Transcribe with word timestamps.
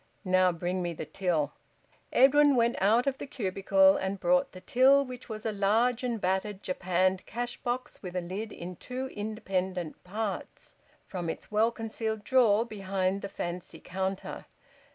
"Now 0.25 0.51
bring 0.51 0.81
me 0.81 0.93
the 0.93 1.05
till." 1.05 1.53
Edwin 2.11 2.55
went 2.55 2.75
out 2.81 3.05
of 3.05 3.19
the 3.19 3.27
cubicle 3.27 3.97
and 3.97 4.19
brought 4.19 4.51
the 4.51 4.61
till, 4.61 5.05
which 5.05 5.29
was 5.29 5.45
a 5.45 5.51
large 5.51 6.03
and 6.03 6.19
battered 6.19 6.63
japanned 6.63 7.23
cash 7.27 7.57
box 7.57 8.01
with 8.01 8.15
a 8.15 8.21
lid 8.21 8.51
in 8.51 8.77
two 8.77 9.09
independent 9.09 10.03
parts, 10.03 10.73
from 11.05 11.29
its 11.29 11.51
well 11.51 11.69
concealed 11.71 12.23
drawer 12.23 12.65
behind 12.65 13.21
the 13.21 13.29
fancy 13.29 13.79
counter. 13.79 14.47